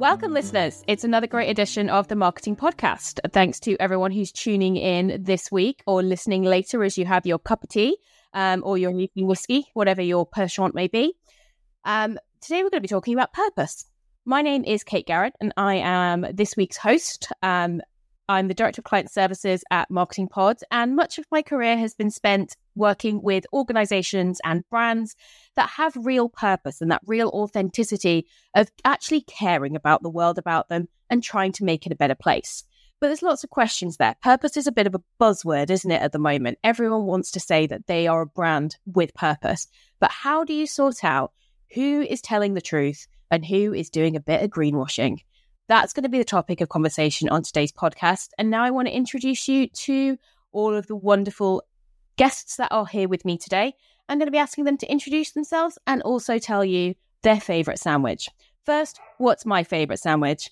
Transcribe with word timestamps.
Welcome, 0.00 0.32
listeners. 0.32 0.82
It's 0.86 1.04
another 1.04 1.26
great 1.26 1.50
edition 1.50 1.90
of 1.90 2.08
the 2.08 2.16
Marketing 2.16 2.56
Podcast. 2.56 3.20
Thanks 3.34 3.60
to 3.60 3.76
everyone 3.78 4.12
who's 4.12 4.32
tuning 4.32 4.76
in 4.76 5.22
this 5.22 5.52
week 5.52 5.82
or 5.86 6.02
listening 6.02 6.42
later 6.42 6.82
as 6.82 6.96
you 6.96 7.04
have 7.04 7.26
your 7.26 7.38
cup 7.38 7.64
of 7.64 7.68
tea 7.68 7.98
um, 8.32 8.62
or 8.64 8.78
your 8.78 8.98
evening 8.98 9.26
whiskey, 9.26 9.66
whatever 9.74 10.00
your 10.00 10.24
penchant 10.24 10.74
may 10.74 10.88
be. 10.88 11.12
Um, 11.84 12.18
today, 12.40 12.62
we're 12.62 12.70
going 12.70 12.78
to 12.78 12.80
be 12.80 12.88
talking 12.88 13.12
about 13.12 13.34
purpose. 13.34 13.84
My 14.24 14.40
name 14.40 14.64
is 14.64 14.84
Kate 14.84 15.06
Garrett, 15.06 15.34
and 15.38 15.52
I 15.58 15.74
am 15.74 16.24
this 16.32 16.56
week's 16.56 16.78
host. 16.78 17.28
Um, 17.42 17.82
I'm 18.30 18.46
the 18.46 18.54
Director 18.54 18.80
of 18.80 18.84
Client 18.84 19.10
Services 19.10 19.64
at 19.72 19.90
Marketing 19.90 20.28
Pod, 20.28 20.58
and 20.70 20.94
much 20.94 21.18
of 21.18 21.24
my 21.32 21.42
career 21.42 21.76
has 21.76 21.94
been 21.94 22.12
spent 22.12 22.56
working 22.76 23.20
with 23.22 23.44
organizations 23.52 24.40
and 24.44 24.62
brands 24.70 25.16
that 25.56 25.68
have 25.70 25.96
real 25.96 26.28
purpose 26.28 26.80
and 26.80 26.92
that 26.92 27.02
real 27.04 27.30
authenticity 27.30 28.28
of 28.54 28.70
actually 28.84 29.22
caring 29.22 29.74
about 29.74 30.04
the 30.04 30.08
world 30.08 30.38
about 30.38 30.68
them 30.68 30.86
and 31.10 31.24
trying 31.24 31.50
to 31.50 31.64
make 31.64 31.86
it 31.86 31.92
a 31.92 31.96
better 31.96 32.14
place. 32.14 32.62
But 33.00 33.08
there's 33.08 33.20
lots 33.20 33.42
of 33.42 33.50
questions 33.50 33.96
there. 33.96 34.14
Purpose 34.22 34.56
is 34.56 34.68
a 34.68 34.72
bit 34.72 34.86
of 34.86 34.94
a 34.94 35.02
buzzword, 35.20 35.68
isn't 35.68 35.90
it, 35.90 36.00
at 36.00 36.12
the 36.12 36.20
moment? 36.20 36.60
Everyone 36.62 37.06
wants 37.06 37.32
to 37.32 37.40
say 37.40 37.66
that 37.66 37.88
they 37.88 38.06
are 38.06 38.20
a 38.20 38.26
brand 38.26 38.76
with 38.86 39.12
purpose. 39.12 39.66
But 39.98 40.12
how 40.12 40.44
do 40.44 40.52
you 40.52 40.68
sort 40.68 41.02
out 41.02 41.32
who 41.74 42.02
is 42.02 42.20
telling 42.20 42.54
the 42.54 42.60
truth 42.60 43.08
and 43.28 43.44
who 43.44 43.74
is 43.74 43.90
doing 43.90 44.14
a 44.14 44.20
bit 44.20 44.44
of 44.44 44.50
greenwashing? 44.50 45.18
That's 45.70 45.92
going 45.92 46.02
to 46.02 46.08
be 46.08 46.18
the 46.18 46.24
topic 46.24 46.60
of 46.60 46.68
conversation 46.68 47.28
on 47.28 47.44
today's 47.44 47.70
podcast. 47.70 48.30
And 48.36 48.50
now 48.50 48.64
I 48.64 48.72
want 48.72 48.88
to 48.88 48.92
introduce 48.92 49.46
you 49.46 49.68
to 49.68 50.18
all 50.50 50.74
of 50.74 50.88
the 50.88 50.96
wonderful 50.96 51.62
guests 52.16 52.56
that 52.56 52.72
are 52.72 52.86
here 52.86 53.06
with 53.06 53.24
me 53.24 53.38
today. 53.38 53.74
I'm 54.08 54.18
going 54.18 54.26
to 54.26 54.32
be 54.32 54.38
asking 54.38 54.64
them 54.64 54.76
to 54.78 54.90
introduce 54.90 55.30
themselves 55.30 55.78
and 55.86 56.02
also 56.02 56.40
tell 56.40 56.64
you 56.64 56.96
their 57.22 57.40
favorite 57.40 57.78
sandwich. 57.78 58.28
First, 58.66 58.98
what's 59.18 59.46
my 59.46 59.62
favorite 59.62 60.00
sandwich? 60.00 60.50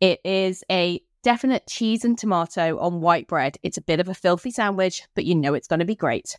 It 0.00 0.18
is 0.24 0.64
a 0.68 1.00
definite 1.22 1.68
cheese 1.68 2.04
and 2.04 2.18
tomato 2.18 2.76
on 2.80 3.00
white 3.00 3.28
bread. 3.28 3.58
It's 3.62 3.78
a 3.78 3.82
bit 3.82 4.00
of 4.00 4.08
a 4.08 4.14
filthy 4.14 4.50
sandwich, 4.50 5.04
but 5.14 5.24
you 5.24 5.36
know 5.36 5.54
it's 5.54 5.68
going 5.68 5.78
to 5.78 5.84
be 5.84 5.94
great. 5.94 6.36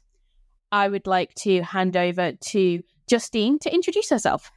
I 0.69 0.89
would 0.89 1.08
like 1.08 1.34
to 1.36 1.62
hand 1.62 1.95
over 1.95 2.34
to 2.34 2.84
Justine 3.08 3.58
to 3.59 3.73
introduce 3.73 4.09
herself. 4.09 4.52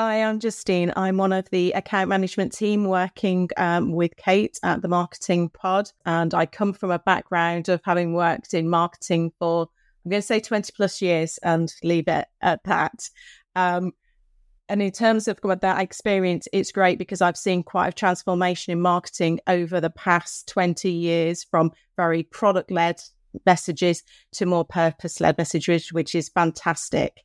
Hi, 0.00 0.22
I'm 0.22 0.38
Justine. 0.38 0.92
I'm 0.94 1.16
one 1.16 1.32
of 1.32 1.50
the 1.50 1.72
account 1.72 2.08
management 2.08 2.52
team 2.52 2.84
working 2.84 3.48
um, 3.56 3.90
with 3.90 4.16
Kate 4.16 4.56
at 4.62 4.80
the 4.80 4.86
Marketing 4.86 5.48
Pod. 5.48 5.90
And 6.06 6.32
I 6.34 6.46
come 6.46 6.72
from 6.72 6.92
a 6.92 7.00
background 7.00 7.68
of 7.68 7.80
having 7.84 8.12
worked 8.12 8.54
in 8.54 8.68
marketing 8.68 9.32
for, 9.40 9.62
I'm 10.04 10.10
going 10.12 10.22
to 10.22 10.24
say 10.24 10.38
20 10.38 10.72
plus 10.76 11.02
years 11.02 11.40
and 11.42 11.74
leave 11.82 12.06
it 12.06 12.28
at 12.40 12.62
that. 12.62 13.10
Um, 13.56 13.90
and 14.68 14.80
in 14.80 14.92
terms 14.92 15.26
of 15.26 15.40
that 15.42 15.80
experience, 15.80 16.46
it's 16.52 16.70
great 16.70 17.00
because 17.00 17.20
I've 17.20 17.36
seen 17.36 17.64
quite 17.64 17.88
a 17.88 17.92
transformation 17.92 18.70
in 18.72 18.80
marketing 18.80 19.40
over 19.48 19.80
the 19.80 19.90
past 19.90 20.46
20 20.46 20.92
years 20.92 21.42
from 21.42 21.72
very 21.96 22.22
product 22.22 22.70
led 22.70 23.02
messages 23.44 24.04
to 24.34 24.46
more 24.46 24.64
purpose 24.64 25.20
led 25.20 25.36
messages, 25.38 25.92
which 25.92 26.14
is 26.14 26.28
fantastic. 26.28 27.24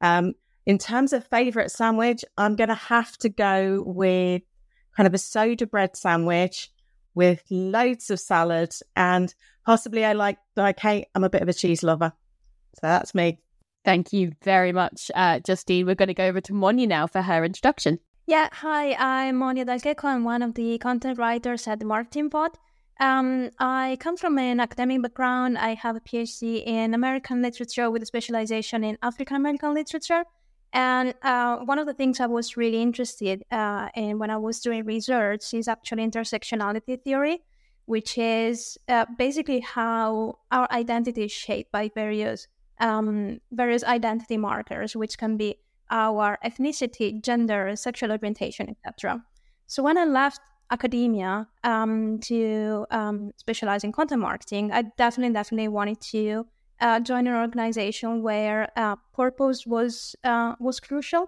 Um, 0.00 0.32
in 0.66 0.78
terms 0.78 1.12
of 1.12 1.26
favorite 1.26 1.70
sandwich, 1.70 2.24
I'm 2.38 2.56
going 2.56 2.68
to 2.68 2.74
have 2.74 3.16
to 3.18 3.28
go 3.28 3.82
with 3.86 4.42
kind 4.96 5.06
of 5.06 5.14
a 5.14 5.18
soda 5.18 5.66
bread 5.66 5.96
sandwich 5.96 6.70
with 7.14 7.42
loads 7.50 8.10
of 8.10 8.18
salad 8.18 8.74
and 8.96 9.34
possibly 9.64 10.04
I 10.04 10.12
like 10.14 10.38
like 10.56 10.80
hey, 10.80 11.06
I'm 11.14 11.24
a 11.24 11.30
bit 11.30 11.42
of 11.42 11.48
a 11.48 11.52
cheese 11.52 11.82
lover. 11.82 12.12
So 12.74 12.80
that's 12.82 13.14
me. 13.14 13.40
Thank 13.84 14.12
you 14.12 14.32
very 14.42 14.72
much, 14.72 15.10
uh, 15.14 15.40
Justine. 15.40 15.86
We're 15.86 15.94
going 15.94 16.08
to 16.08 16.14
go 16.14 16.26
over 16.26 16.40
to 16.40 16.54
Monia 16.54 16.86
now 16.86 17.06
for 17.06 17.20
her 17.20 17.44
introduction. 17.44 17.98
Yeah, 18.26 18.48
hi, 18.50 18.94
I'm 18.94 19.36
Monia 19.36 19.66
Dalgecko. 19.66 20.04
I'm 20.04 20.24
one 20.24 20.40
of 20.40 20.54
the 20.54 20.78
content 20.78 21.18
writers 21.18 21.68
at 21.68 21.80
the 21.80 21.84
Marketing 21.84 22.30
Pod. 22.30 22.52
Um, 22.98 23.50
I 23.58 23.98
come 24.00 24.16
from 24.16 24.38
an 24.38 24.60
academic 24.60 25.02
background. 25.02 25.58
I 25.58 25.74
have 25.74 25.96
a 25.96 26.00
PhD 26.00 26.64
in 26.64 26.94
American 26.94 27.42
literature 27.42 27.90
with 27.90 28.02
a 28.02 28.06
specialization 28.06 28.82
in 28.82 28.96
African 29.02 29.36
American 29.36 29.74
literature. 29.74 30.24
And 30.74 31.14
uh, 31.22 31.58
one 31.58 31.78
of 31.78 31.86
the 31.86 31.94
things 31.94 32.18
I 32.18 32.26
was 32.26 32.56
really 32.56 32.82
interested 32.82 33.44
uh, 33.52 33.90
in 33.94 34.18
when 34.18 34.28
I 34.28 34.36
was 34.36 34.58
doing 34.58 34.84
research 34.84 35.54
is 35.54 35.68
actually 35.68 36.04
intersectionality 36.04 37.00
theory, 37.00 37.44
which 37.86 38.18
is 38.18 38.76
uh, 38.88 39.06
basically 39.16 39.60
how 39.60 40.40
our 40.50 40.66
identity 40.72 41.24
is 41.24 41.32
shaped 41.32 41.70
by 41.70 41.90
various 41.94 42.48
um, 42.80 43.40
various 43.52 43.84
identity 43.84 44.36
markers, 44.36 44.96
which 44.96 45.16
can 45.16 45.36
be 45.36 45.60
our 45.90 46.38
ethnicity, 46.44 47.22
gender, 47.22 47.76
sexual 47.76 48.10
orientation, 48.10 48.68
etc. 48.68 49.22
So 49.68 49.84
when 49.84 49.96
I 49.96 50.06
left 50.06 50.40
academia 50.72 51.46
um, 51.62 52.18
to 52.20 52.84
um, 52.90 53.30
specialize 53.36 53.84
in 53.84 53.92
content 53.92 54.20
marketing, 54.20 54.72
I 54.72 54.82
definitely, 54.98 55.34
definitely 55.34 55.68
wanted 55.68 56.00
to 56.12 56.46
uh, 56.80 57.00
join 57.00 57.26
an 57.26 57.34
organization 57.34 58.22
where 58.22 58.70
uh, 58.76 58.96
purpose 59.14 59.66
was 59.66 60.16
uh, 60.24 60.54
was 60.58 60.80
crucial, 60.80 61.26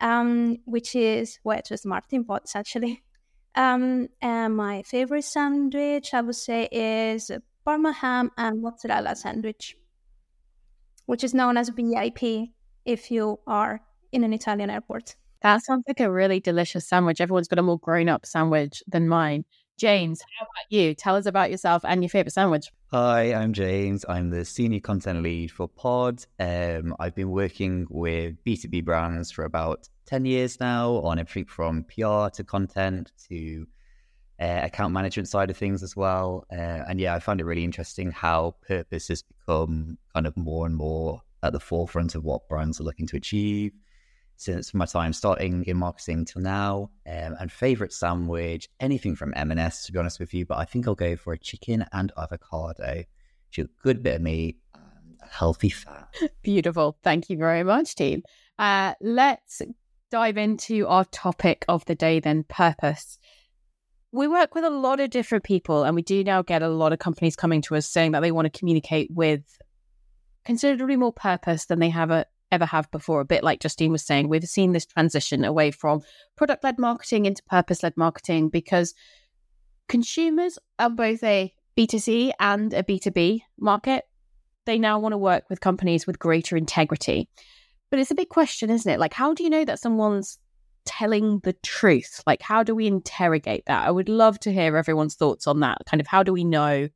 um, 0.00 0.58
which 0.64 0.94
is 0.94 1.38
well, 1.44 1.58
it 1.58 1.68
was 1.70 1.84
Marketing 1.84 2.24
Pod 2.24 2.42
actually. 2.54 3.02
Um, 3.54 4.08
and 4.22 4.56
my 4.56 4.82
favorite 4.82 5.24
sandwich, 5.24 6.14
I 6.14 6.20
would 6.20 6.36
say, 6.36 6.68
is 6.70 7.28
Parma 7.64 7.90
ham 7.90 8.30
and 8.36 8.62
mozzarella 8.62 9.16
sandwich, 9.16 9.76
which 11.06 11.24
is 11.24 11.34
known 11.34 11.56
as 11.56 11.68
VIP 11.70 12.50
if 12.84 13.10
you 13.10 13.40
are 13.48 13.80
in 14.12 14.22
an 14.22 14.32
Italian 14.32 14.70
airport. 14.70 15.16
That 15.42 15.64
sounds 15.64 15.84
like 15.88 15.98
a 15.98 16.10
really 16.10 16.38
delicious 16.38 16.86
sandwich. 16.86 17.20
Everyone's 17.20 17.48
got 17.48 17.58
a 17.58 17.62
more 17.62 17.78
grown 17.78 18.08
up 18.08 18.26
sandwich 18.26 18.82
than 18.86 19.08
mine. 19.08 19.44
James, 19.78 20.20
how 20.36 20.44
about 20.44 20.70
you? 20.70 20.92
Tell 20.92 21.14
us 21.14 21.24
about 21.24 21.52
yourself 21.52 21.84
and 21.84 22.02
your 22.02 22.08
favorite 22.08 22.32
sandwich. 22.32 22.66
Hi, 22.90 23.32
I'm 23.32 23.52
James. 23.52 24.04
I'm 24.08 24.28
the 24.28 24.44
senior 24.44 24.80
content 24.80 25.22
lead 25.22 25.52
for 25.52 25.68
Pod. 25.68 26.24
Um, 26.40 26.96
I've 26.98 27.14
been 27.14 27.30
working 27.30 27.86
with 27.88 28.34
B2B 28.44 28.84
brands 28.84 29.30
for 29.30 29.44
about 29.44 29.88
10 30.06 30.24
years 30.24 30.58
now 30.58 30.94
on 30.96 31.20
everything 31.20 31.44
from 31.44 31.84
PR 31.84 32.28
to 32.30 32.44
content 32.44 33.12
to 33.28 33.66
uh, 34.40 34.60
account 34.64 34.92
management 34.92 35.28
side 35.28 35.48
of 35.48 35.56
things 35.56 35.84
as 35.84 35.94
well. 35.94 36.44
Uh, 36.50 36.82
and 36.88 36.98
yeah, 36.98 37.14
I 37.14 37.20
find 37.20 37.40
it 37.40 37.44
really 37.44 37.64
interesting 37.64 38.10
how 38.10 38.56
purpose 38.66 39.06
has 39.08 39.22
become 39.22 39.96
kind 40.12 40.26
of 40.26 40.36
more 40.36 40.66
and 40.66 40.74
more 40.74 41.22
at 41.44 41.52
the 41.52 41.60
forefront 41.60 42.16
of 42.16 42.24
what 42.24 42.48
brands 42.48 42.80
are 42.80 42.84
looking 42.84 43.06
to 43.06 43.16
achieve 43.16 43.72
since 44.38 44.72
my 44.72 44.86
time 44.86 45.12
starting 45.12 45.64
in 45.64 45.76
marketing 45.76 46.24
till 46.24 46.40
now. 46.40 46.90
Um, 47.06 47.36
and 47.40 47.52
favorite 47.52 47.92
sandwich, 47.92 48.68
anything 48.80 49.16
from 49.16 49.34
M&S, 49.36 49.84
to 49.86 49.92
be 49.92 49.98
honest 49.98 50.20
with 50.20 50.32
you. 50.32 50.46
But 50.46 50.58
I 50.58 50.64
think 50.64 50.86
I'll 50.86 50.94
go 50.94 51.16
for 51.16 51.32
a 51.32 51.38
chicken 51.38 51.84
and 51.92 52.12
avocado. 52.16 53.04
It's 53.50 53.58
a 53.58 53.68
good 53.82 54.02
bit 54.02 54.16
of 54.16 54.22
meat 54.22 54.58
and 54.74 55.18
healthy 55.28 55.70
fat. 55.70 56.14
Beautiful. 56.42 56.96
Thank 57.02 57.28
you 57.28 57.36
very 57.36 57.64
much, 57.64 57.96
team. 57.96 58.22
Uh, 58.58 58.94
let's 59.00 59.60
dive 60.10 60.38
into 60.38 60.86
our 60.86 61.04
topic 61.06 61.64
of 61.68 61.84
the 61.86 61.96
day 61.96 62.20
then 62.20 62.44
purpose. 62.44 63.18
We 64.12 64.28
work 64.28 64.54
with 64.54 64.64
a 64.64 64.70
lot 64.70 65.00
of 65.00 65.10
different 65.10 65.44
people, 65.44 65.82
and 65.82 65.96
we 65.96 66.02
do 66.02 66.22
now 66.22 66.42
get 66.42 66.62
a 66.62 66.68
lot 66.68 66.92
of 66.92 67.00
companies 67.00 67.36
coming 67.36 67.60
to 67.62 67.76
us 67.76 67.86
saying 67.86 68.12
that 68.12 68.20
they 68.20 68.32
want 68.32 68.46
to 68.50 68.58
communicate 68.58 69.10
with 69.10 69.42
considerably 70.44 70.96
more 70.96 71.12
purpose 71.12 71.66
than 71.66 71.78
they 71.80 71.90
have 71.90 72.10
a, 72.10 72.24
ever 72.50 72.64
have 72.66 72.90
before. 72.90 73.20
A 73.20 73.24
bit 73.24 73.44
like 73.44 73.60
Justine 73.60 73.92
was 73.92 74.04
saying, 74.04 74.28
we've 74.28 74.44
seen 74.44 74.72
this 74.72 74.86
transition 74.86 75.44
away 75.44 75.70
from 75.70 76.02
product 76.36 76.64
led 76.64 76.78
marketing 76.78 77.26
into 77.26 77.42
purpose 77.44 77.82
led 77.82 77.96
marketing 77.96 78.48
because 78.48 78.94
consumers 79.88 80.58
are 80.78 80.90
both 80.90 81.22
a 81.22 81.52
B2C 81.76 82.32
and 82.40 82.72
a 82.74 82.82
B2B 82.82 83.40
market. 83.58 84.04
They 84.66 84.78
now 84.78 84.98
want 84.98 85.12
to 85.12 85.18
work 85.18 85.44
with 85.48 85.60
companies 85.60 86.06
with 86.06 86.18
greater 86.18 86.56
integrity. 86.56 87.28
But 87.90 88.00
it's 88.00 88.10
a 88.10 88.16
big 88.16 88.28
question, 88.28 88.68
isn't 88.68 88.90
it? 88.90 89.00
Like, 89.00 89.14
how 89.14 89.32
do 89.32 89.42
you 89.42 89.50
know 89.50 89.64
that 89.64 89.78
someone's 89.78 90.38
telling 90.84 91.40
the 91.44 91.54
truth? 91.62 92.22
Like, 92.26 92.42
how 92.42 92.62
do 92.62 92.74
we 92.74 92.86
interrogate 92.86 93.64
that? 93.66 93.86
I 93.86 93.90
would 93.90 94.08
love 94.08 94.38
to 94.40 94.52
hear 94.52 94.76
everyone's 94.76 95.14
thoughts 95.14 95.46
on 95.46 95.60
that. 95.60 95.78
Kind 95.86 96.00
of, 96.00 96.06
how 96.06 96.22
do 96.22 96.32
we 96.32 96.44
know 96.44 96.88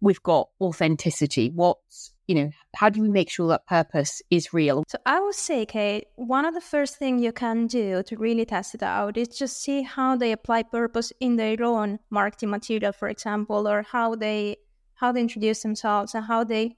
we've 0.00 0.22
got 0.22 0.48
authenticity? 0.60 1.50
What's 1.54 2.12
you 2.26 2.34
know, 2.34 2.50
how 2.74 2.88
do 2.88 3.00
we 3.00 3.08
make 3.08 3.30
sure 3.30 3.48
that 3.48 3.66
purpose 3.66 4.20
is 4.30 4.52
real? 4.52 4.84
So 4.88 4.98
I 5.06 5.20
would 5.20 5.34
say, 5.34 5.64
Kate, 5.66 6.06
one 6.16 6.44
of 6.44 6.54
the 6.54 6.60
first 6.60 6.98
things 6.98 7.22
you 7.22 7.32
can 7.32 7.66
do 7.66 8.02
to 8.02 8.16
really 8.16 8.44
test 8.44 8.74
it 8.74 8.82
out 8.82 9.16
is 9.16 9.28
just 9.28 9.62
see 9.62 9.82
how 9.82 10.16
they 10.16 10.32
apply 10.32 10.64
purpose 10.64 11.12
in 11.20 11.36
their 11.36 11.62
own 11.62 11.98
marketing 12.10 12.50
material, 12.50 12.92
for 12.92 13.08
example, 13.08 13.68
or 13.68 13.82
how 13.82 14.14
they 14.14 14.56
how 14.94 15.12
they 15.12 15.20
introduce 15.20 15.62
themselves 15.62 16.14
and 16.14 16.24
how 16.24 16.42
they 16.42 16.76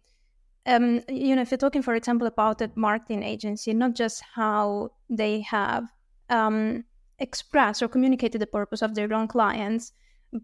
um, 0.66 1.00
you 1.08 1.34
know, 1.34 1.42
if 1.42 1.50
you're 1.50 1.58
talking, 1.58 1.82
for 1.82 1.94
example, 1.94 2.26
about 2.26 2.60
a 2.60 2.70
marketing 2.74 3.22
agency, 3.22 3.72
not 3.72 3.94
just 3.94 4.22
how 4.34 4.90
they 5.08 5.40
have 5.40 5.88
um, 6.28 6.84
expressed 7.18 7.82
or 7.82 7.88
communicated 7.88 8.40
the 8.40 8.46
purpose 8.46 8.82
of 8.82 8.94
their 8.94 9.12
own 9.14 9.28
clients, 9.28 9.92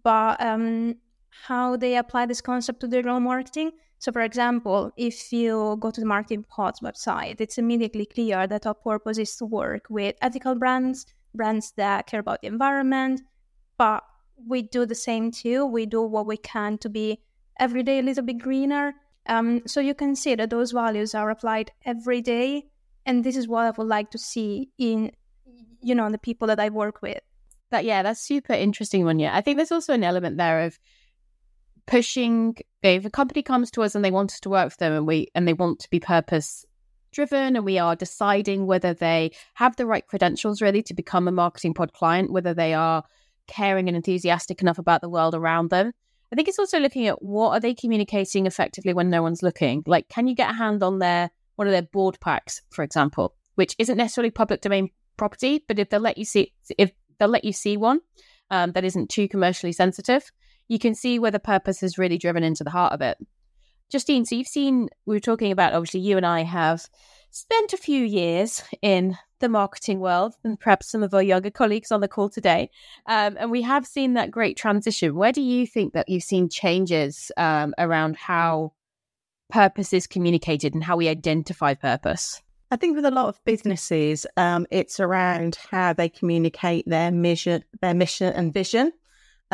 but 0.03 0.41
um, 0.41 0.97
how 1.47 1.77
they 1.77 1.97
apply 1.97 2.25
this 2.25 2.41
concept 2.41 2.81
to 2.81 2.89
their 2.89 3.07
own 3.07 3.25
marketing. 3.25 3.73
So, 4.05 4.13
for 4.13 4.21
example, 4.21 4.93
if 4.99 5.33
you 5.33 5.79
go 5.81 5.91
to 5.91 5.99
the 5.99 6.07
Marketing 6.07 6.45
Pod's 6.47 6.81
website, 6.81 7.41
it's 7.41 7.57
immediately 7.57 8.05
clear 8.05 8.47
that 8.47 8.67
our 8.67 8.75
purpose 8.75 9.17
is 9.17 9.35
to 9.37 9.47
work 9.47 9.87
with 9.89 10.15
ethical 10.21 10.55
brands, 10.57 11.07
brands 11.35 11.73
that 11.79 12.07
care 12.07 12.21
about 12.21 12.43
the 12.43 12.49
environment, 12.49 13.23
but 13.79 14.05
we 14.47 14.61
do 14.61 14.85
the 14.85 14.95
same 14.95 15.31
too. 15.31 15.65
We 15.65 15.87
do 15.87 16.03
what 16.03 16.27
we 16.27 16.37
can 16.37 16.77
to 16.85 16.91
be 16.91 17.23
every 17.59 17.83
day 17.83 17.99
a 17.99 18.03
little 18.03 18.25
bit 18.25 18.41
greener. 18.41 18.93
Um, 19.27 19.63
so 19.67 19.81
you 19.81 19.95
can 19.95 20.15
see 20.17 20.35
that 20.35 20.51
those 20.51 20.73
values 20.73 21.15
are 21.15 21.31
applied 21.31 21.73
every 21.87 22.21
day, 22.21 22.67
and 23.07 23.25
this 23.25 23.39
is 23.39 23.49
what 23.49 23.65
I 23.65 23.71
would 23.71 23.89
like 23.89 24.11
to 24.11 24.19
see 24.19 24.69
in, 24.77 25.13
you 25.81 25.95
know, 25.95 26.11
the 26.11 26.19
people 26.19 26.47
that 26.49 26.61
I 26.61 26.69
work 26.69 27.01
with. 27.01 27.23
That 27.71 27.87
yeah, 27.87 28.03
that's 28.03 28.21
super 28.21 28.53
interesting. 28.53 29.19
Yeah, 29.19 29.35
I 29.35 29.41
think 29.41 29.57
there's 29.57 29.73
also 29.73 29.95
an 29.95 30.05
element 30.05 30.37
there 30.37 30.61
of 30.61 30.79
pushing. 31.87 32.57
If 32.83 33.05
a 33.05 33.11
company 33.11 33.43
comes 33.43 33.71
to 33.73 33.83
us 33.83 33.95
and 33.95 34.05
they 34.05 34.11
want 34.11 34.33
us 34.33 34.41
to 34.41 34.51
work 34.51 34.67
with 34.67 34.77
them, 34.79 34.93
and 34.93 35.07
we 35.07 35.29
and 35.35 35.47
they 35.47 35.55
want 35.55 35.81
to 35.81 35.91
be 35.91 36.01
purpose 36.01 36.65
driven 37.15 37.57
and 37.57 37.65
we 37.65 37.79
are 37.79 37.97
deciding 37.97 38.67
whether 38.67 38.93
they 38.93 39.31
have 39.55 39.77
the 39.77 39.87
right 39.87 40.07
credentials 40.07 40.61
really 40.61 40.83
to 40.83 40.95
become 40.95 41.29
a 41.29 41.33
marketing 41.33 41.73
pod 41.73 41.93
client, 41.93 42.33
whether 42.33 42.53
they 42.53 42.75
are 42.75 43.05
caring 43.47 43.89
and 43.89 43.97
enthusiastic 43.97 44.61
enough 44.61 44.79
about 44.79 45.01
the 45.01 45.09
world 45.09 45.35
around 45.35 45.71
them. 45.71 45.93
I 46.33 46.37
think 46.37 46.49
it's 46.49 46.59
also 46.59 46.81
looking 46.81 47.07
at 47.07 47.23
what 47.23 47.51
are 47.51 47.61
they 47.61 47.75
communicating 47.75 48.47
effectively 48.47 48.93
when 48.93 49.09
no 49.09 49.23
one's 49.23 49.43
looking. 49.43 49.85
Like, 49.87 50.09
can 50.09 50.27
you 50.27 50.35
get 50.35 50.51
a 50.51 50.55
hand 50.55 50.83
on 50.83 50.99
their 50.99 51.31
one 51.57 51.69
of 51.69 51.73
their 51.73 51.83
board 51.83 52.19
packs, 52.21 52.63
for 52.71 52.83
example, 52.83 53.35
which 53.55 53.77
isn't 53.79 53.97
necessarily 53.97 54.31
public 54.31 54.61
domain 54.61 54.91
property, 55.17 55.65
but 55.69 55.79
if 55.79 55.91
they'll 55.91 56.01
let 56.01 56.19
you 56.19 56.25
see 56.25 56.53
if 56.77 56.91
they'll 57.19 57.29
let 57.29 57.45
you 57.45 57.53
see 57.53 57.77
one 57.77 58.01
um, 58.51 58.73
that 58.73 58.85
isn't 58.85 59.09
too 59.09 59.29
commercially 59.29 59.73
sensitive, 59.73 60.33
you 60.69 60.79
can 60.79 60.95
see 60.95 61.19
where 61.19 61.31
the 61.31 61.39
purpose 61.39 61.83
is 61.83 61.99
really 61.99 62.19
driven 62.19 62.43
into 62.43 62.65
the 62.65 62.71
heart 62.71 62.93
of 62.93 63.01
it. 63.01 63.19
Justine, 63.91 64.25
so 64.25 64.35
you've 64.35 64.47
seen 64.47 64.89
we 65.07 65.15
were 65.15 65.21
talking 65.21 65.53
about 65.53 65.73
obviously 65.73 66.01
you 66.01 66.17
and 66.17 66.27
I 66.27 66.43
have 66.43 66.87
spent 67.31 67.73
a 67.73 67.77
few 67.77 68.05
years 68.05 68.63
in 68.81 69.17
the 69.41 69.49
marketing 69.49 70.01
world 70.01 70.35
and 70.43 70.59
perhaps 70.59 70.91
some 70.91 71.03
of 71.03 71.13
our 71.13 71.23
younger 71.23 71.51
colleagues 71.51 71.93
on 71.93 72.01
the 72.01 72.09
call 72.09 72.29
today. 72.29 72.71
Um, 73.07 73.37
and 73.39 73.51
we 73.51 73.63
have 73.63 73.87
seen 73.87 74.15
that 74.15 74.31
great 74.31 74.57
transition. 74.57 75.15
Where 75.15 75.33
do 75.33 75.43
you 75.43 75.67
think 75.67 75.93
that 75.93 76.09
you've 76.09 76.23
seen 76.23 76.49
changes 76.49 77.31
um, 77.37 77.75
around 77.77 78.17
how 78.17 78.73
purpose 79.51 79.93
is 79.93 80.07
communicated 80.07 80.75
and 80.75 80.83
how 80.83 80.97
we 80.97 81.09
identify 81.09 81.75
purpose? 81.75 82.41
I 82.71 82.77
think 82.77 82.97
with 82.97 83.05
a 83.05 83.11
lot 83.11 83.29
of 83.29 83.45
businesses, 83.45 84.27
um, 84.37 84.67
it's 84.71 84.99
around 84.99 85.59
how 85.71 85.93
they 85.93 86.09
communicate 86.09 86.89
their 86.89 87.13
mission, 87.13 87.65
their 87.83 87.95
mission 87.95 88.33
and 88.33 88.53
vision 88.53 88.93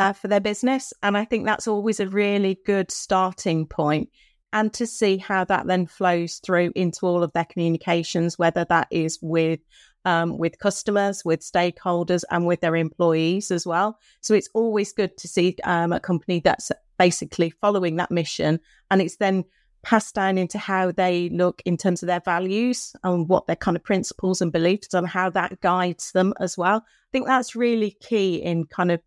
uh, 0.01 0.13
for 0.13 0.27
their 0.27 0.39
business, 0.39 0.93
and 1.03 1.15
I 1.15 1.25
think 1.25 1.45
that's 1.45 1.67
always 1.67 1.99
a 1.99 2.07
really 2.07 2.59
good 2.65 2.89
starting 2.91 3.67
point 3.67 4.09
and 4.53 4.73
to 4.73 4.85
see 4.85 5.17
how 5.17 5.43
that 5.45 5.67
then 5.67 5.85
flows 5.85 6.41
through 6.43 6.71
into 6.75 7.05
all 7.05 7.23
of 7.23 7.31
their 7.33 7.45
communications, 7.45 8.37
whether 8.37 8.65
that 8.65 8.87
is 8.91 9.19
with 9.21 9.59
um, 10.03 10.39
with 10.39 10.57
customers, 10.57 11.23
with 11.23 11.41
stakeholders, 11.41 12.23
and 12.31 12.47
with 12.47 12.61
their 12.61 12.75
employees 12.75 13.51
as 13.51 13.67
well. 13.67 13.99
So 14.21 14.33
it's 14.33 14.49
always 14.55 14.91
good 14.91 15.15
to 15.17 15.27
see 15.27 15.55
um, 15.63 15.93
a 15.93 15.99
company 15.99 16.41
that's 16.43 16.71
basically 16.97 17.51
following 17.61 17.97
that 17.97 18.09
mission, 18.09 18.59
and 18.89 19.01
it's 19.01 19.17
then 19.17 19.45
passed 19.83 20.15
down 20.15 20.37
into 20.39 20.57
how 20.57 20.91
they 20.91 21.29
look 21.29 21.61
in 21.65 21.77
terms 21.77 22.01
of 22.01 22.07
their 22.07 22.21
values 22.25 22.95
and 23.03 23.29
what 23.29 23.45
their 23.47 23.55
kind 23.55 23.77
of 23.77 23.83
principles 23.83 24.41
and 24.41 24.51
beliefs 24.51 24.93
and 24.93 25.07
how 25.07 25.29
that 25.29 25.61
guides 25.61 26.11
them 26.11 26.33
as 26.39 26.57
well. 26.57 26.77
I 26.77 27.09
think 27.11 27.27
that's 27.27 27.55
really 27.55 27.97
key 27.99 28.35
in 28.35 28.65
kind 28.65 28.91
of 28.91 29.01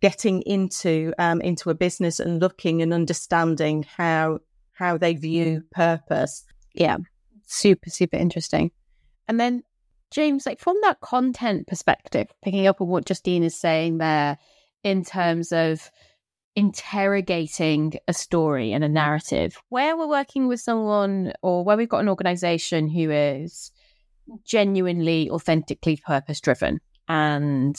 getting 0.00 0.42
into 0.42 1.12
um, 1.18 1.40
into 1.40 1.70
a 1.70 1.74
business 1.74 2.20
and 2.20 2.40
looking 2.40 2.82
and 2.82 2.92
understanding 2.92 3.84
how 3.96 4.38
how 4.72 4.96
they 4.96 5.14
view 5.14 5.62
purpose. 5.72 6.44
Yeah, 6.74 6.98
super, 7.46 7.90
super 7.90 8.16
interesting. 8.16 8.70
And 9.26 9.40
then, 9.40 9.62
James, 10.10 10.46
like 10.46 10.60
from 10.60 10.76
that 10.82 11.00
content 11.00 11.66
perspective, 11.66 12.28
picking 12.42 12.66
up 12.66 12.80
on 12.80 12.88
what 12.88 13.06
Justine 13.06 13.42
is 13.42 13.58
saying 13.58 13.98
there 13.98 14.38
in 14.84 15.04
terms 15.04 15.52
of 15.52 15.90
interrogating 16.54 17.94
a 18.06 18.12
story 18.12 18.72
and 18.72 18.84
a 18.84 18.88
narrative, 18.88 19.60
where 19.68 19.96
we're 19.96 20.08
working 20.08 20.48
with 20.48 20.60
someone 20.60 21.32
or 21.42 21.64
where 21.64 21.76
we've 21.76 21.88
got 21.88 22.00
an 22.00 22.08
organization 22.08 22.88
who 22.88 23.10
is 23.10 23.70
genuinely, 24.44 25.30
authentically 25.30 25.96
purpose 25.96 26.40
driven. 26.40 26.80
And 27.08 27.76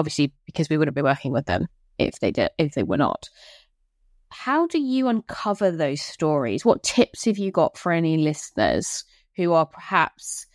obviously, 0.00 0.32
because 0.46 0.68
we 0.68 0.76
wouldn't 0.76 0.96
be 0.96 1.02
working 1.02 1.32
with 1.32 1.46
them 1.46 1.68
if 1.98 2.18
they 2.18 2.32
did, 2.32 2.50
if 2.58 2.74
they 2.74 2.82
were 2.82 2.96
not 2.96 3.28
how 4.30 4.66
do 4.66 4.80
you 4.80 5.08
uncover 5.08 5.70
those 5.70 6.00
stories? 6.00 6.64
What 6.64 6.82
tips 6.82 7.24
have 7.24 7.38
you 7.38 7.50
got 7.50 7.76
for 7.76 7.92
any 7.92 8.16
listeners 8.16 9.04
who 9.36 9.52
are 9.52 9.66
perhaps 9.66 10.46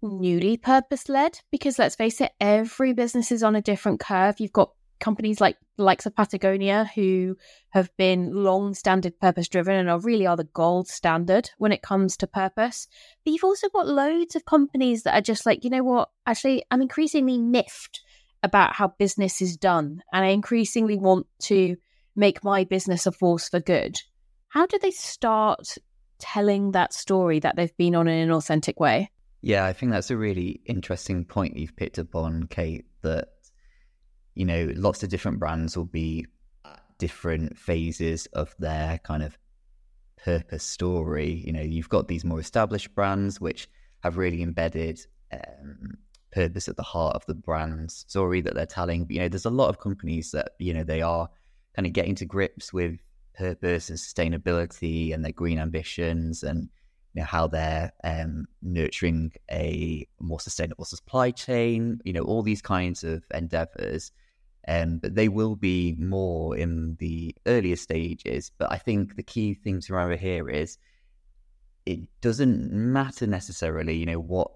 newly 0.00 0.56
purpose 0.56 1.08
led? 1.08 1.40
Because 1.50 1.78
let's 1.78 1.96
face 1.96 2.20
it, 2.20 2.32
every 2.40 2.92
business 2.92 3.32
is 3.32 3.42
on 3.42 3.56
a 3.56 3.62
different 3.62 4.00
curve. 4.00 4.38
You've 4.38 4.52
got 4.52 4.72
companies 5.00 5.40
like 5.40 5.56
likes 5.78 6.06
of 6.06 6.14
Patagonia 6.14 6.88
who 6.94 7.36
have 7.70 7.90
been 7.96 8.32
long 8.32 8.72
standard 8.72 9.18
purpose 9.18 9.48
driven 9.48 9.74
and 9.74 9.90
are 9.90 9.98
really 9.98 10.26
are 10.28 10.36
the 10.36 10.44
gold 10.44 10.86
standard 10.86 11.50
when 11.58 11.72
it 11.72 11.82
comes 11.82 12.16
to 12.18 12.28
purpose. 12.28 12.86
But 13.24 13.32
you've 13.32 13.42
also 13.42 13.68
got 13.68 13.88
loads 13.88 14.36
of 14.36 14.44
companies 14.44 15.02
that 15.02 15.14
are 15.14 15.22
just 15.22 15.44
like, 15.44 15.64
you 15.64 15.70
know 15.70 15.82
what, 15.82 16.08
actually 16.24 16.64
I'm 16.70 16.82
increasingly 16.82 17.36
miffed 17.36 18.00
about 18.42 18.74
how 18.74 18.88
business 18.98 19.40
is 19.40 19.56
done. 19.56 20.02
And 20.12 20.24
I 20.24 20.28
increasingly 20.28 20.98
want 20.98 21.26
to 21.42 21.76
make 22.16 22.44
my 22.44 22.64
business 22.64 23.06
a 23.06 23.12
force 23.12 23.48
for 23.48 23.60
good. 23.60 23.96
How 24.48 24.66
do 24.66 24.78
they 24.78 24.90
start 24.90 25.76
telling 26.18 26.72
that 26.72 26.92
story 26.92 27.40
that 27.40 27.56
they've 27.56 27.76
been 27.76 27.94
on 27.94 28.08
in 28.08 28.18
an 28.18 28.30
authentic 28.30 28.78
way? 28.78 29.10
Yeah, 29.40 29.64
I 29.64 29.72
think 29.72 29.90
that's 29.90 30.10
a 30.10 30.16
really 30.16 30.60
interesting 30.66 31.24
point 31.24 31.56
you've 31.56 31.74
picked 31.74 31.98
up 31.98 32.14
on, 32.14 32.46
Kate, 32.46 32.84
that, 33.02 33.28
you 34.34 34.44
know, 34.44 34.72
lots 34.76 35.02
of 35.02 35.08
different 35.08 35.40
brands 35.40 35.76
will 35.76 35.84
be 35.84 36.26
at 36.64 36.80
different 36.98 37.58
phases 37.58 38.26
of 38.34 38.54
their 38.58 38.98
kind 38.98 39.22
of 39.22 39.36
purpose 40.22 40.62
story. 40.62 41.42
You 41.44 41.52
know, 41.52 41.62
you've 41.62 41.88
got 41.88 42.06
these 42.06 42.24
more 42.24 42.38
established 42.38 42.94
brands 42.94 43.40
which 43.40 43.68
have 44.04 44.16
really 44.16 44.42
embedded 44.42 45.00
um, 45.32 45.98
purpose 46.32 46.68
at 46.68 46.76
the 46.76 46.82
heart 46.82 47.14
of 47.14 47.26
the 47.26 47.34
brand's 47.34 47.94
story 47.94 48.40
that 48.40 48.54
they're 48.54 48.66
telling. 48.66 49.06
You 49.08 49.20
know, 49.20 49.28
there's 49.28 49.44
a 49.44 49.50
lot 49.50 49.68
of 49.68 49.78
companies 49.78 50.32
that, 50.32 50.52
you 50.58 50.74
know, 50.74 50.84
they 50.84 51.02
are 51.02 51.28
kind 51.74 51.86
of 51.86 51.92
getting 51.92 52.14
to 52.16 52.24
grips 52.24 52.72
with 52.72 52.98
purpose 53.34 53.88
and 53.90 53.98
sustainability 53.98 55.14
and 55.14 55.24
their 55.24 55.32
green 55.32 55.58
ambitions 55.58 56.42
and 56.42 56.68
you 57.14 57.20
know 57.20 57.26
how 57.26 57.46
they're 57.46 57.92
um, 58.04 58.46
nurturing 58.62 59.32
a 59.50 60.06
more 60.20 60.40
sustainable 60.40 60.84
supply 60.84 61.30
chain 61.30 62.00
you 62.04 62.12
know 62.12 62.22
all 62.22 62.42
these 62.42 62.62
kinds 62.62 63.04
of 63.04 63.22
endeavors 63.34 64.12
um, 64.68 64.98
but 64.98 65.14
they 65.14 65.28
will 65.28 65.56
be 65.56 65.96
more 65.98 66.56
in 66.56 66.96
the 67.00 67.34
earlier 67.46 67.76
stages 67.76 68.50
but 68.58 68.70
i 68.70 68.78
think 68.78 69.16
the 69.16 69.22
key 69.22 69.54
thing 69.54 69.80
to 69.80 69.92
remember 69.92 70.16
here 70.16 70.48
is 70.48 70.78
it 71.84 72.00
doesn't 72.20 72.70
matter 72.70 73.26
necessarily 73.26 73.96
you 73.96 74.06
know 74.06 74.20
what 74.20 74.50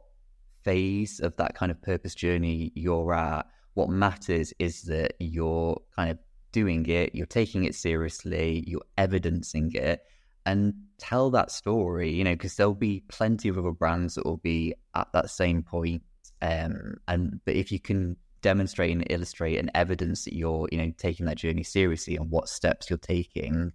phase 0.66 1.20
of 1.20 1.36
that 1.36 1.54
kind 1.54 1.70
of 1.70 1.80
purpose 1.80 2.14
journey 2.14 2.72
you're 2.74 3.14
at 3.14 3.46
what 3.76 3.90
matters 3.90 4.54
is 4.58 4.82
that 4.84 5.12
you're 5.20 5.78
kind 5.94 6.10
of 6.10 6.18
doing 6.50 6.86
it, 6.86 7.14
you're 7.14 7.26
taking 7.26 7.64
it 7.64 7.74
seriously, 7.74 8.64
you're 8.66 8.80
evidencing 8.96 9.70
it, 9.74 10.00
and 10.46 10.72
tell 10.96 11.28
that 11.30 11.50
story, 11.50 12.10
you 12.10 12.24
know, 12.24 12.32
because 12.32 12.56
there'll 12.56 12.72
be 12.72 13.04
plenty 13.08 13.50
of 13.50 13.58
other 13.58 13.72
brands 13.72 14.14
that 14.14 14.24
will 14.24 14.38
be 14.38 14.74
at 14.94 15.08
that 15.12 15.28
same 15.28 15.62
point. 15.62 16.02
Um, 16.40 16.94
and 17.06 17.38
but 17.44 17.54
if 17.54 17.70
you 17.70 17.78
can 17.78 18.16
demonstrate 18.40 18.92
and 18.92 19.06
illustrate 19.10 19.58
and 19.58 19.70
evidence 19.74 20.24
that 20.24 20.34
you're, 20.34 20.66
you 20.72 20.78
know, 20.78 20.90
taking 20.96 21.26
that 21.26 21.36
journey 21.36 21.62
seriously 21.62 22.16
and 22.16 22.30
what 22.30 22.48
steps 22.48 22.88
you're 22.88 22.98
taking 22.98 23.72